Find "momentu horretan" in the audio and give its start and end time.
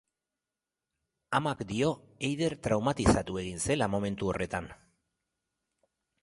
3.97-4.73